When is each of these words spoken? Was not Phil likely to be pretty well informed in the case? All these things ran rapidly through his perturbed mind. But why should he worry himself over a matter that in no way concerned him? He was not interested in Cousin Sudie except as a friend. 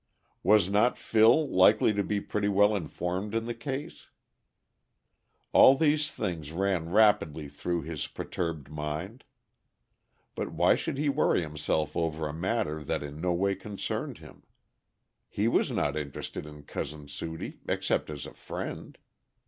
Was 0.41 0.67
not 0.67 0.97
Phil 0.97 1.47
likely 1.47 1.93
to 1.93 2.01
be 2.03 2.19
pretty 2.19 2.47
well 2.49 2.75
informed 2.75 3.35
in 3.35 3.45
the 3.45 3.53
case? 3.53 4.07
All 5.53 5.75
these 5.77 6.09
things 6.11 6.51
ran 6.51 6.89
rapidly 6.89 7.47
through 7.47 7.83
his 7.83 8.07
perturbed 8.07 8.67
mind. 8.71 9.25
But 10.33 10.53
why 10.53 10.73
should 10.73 10.97
he 10.97 11.07
worry 11.07 11.43
himself 11.43 11.95
over 11.95 12.27
a 12.27 12.33
matter 12.33 12.83
that 12.83 13.03
in 13.03 13.21
no 13.21 13.33
way 13.33 13.53
concerned 13.53 14.17
him? 14.17 14.41
He 15.29 15.47
was 15.47 15.69
not 15.71 15.95
interested 15.95 16.47
in 16.47 16.63
Cousin 16.63 17.07
Sudie 17.07 17.59
except 17.67 18.09
as 18.09 18.25
a 18.25 18.33
friend. 18.33 18.97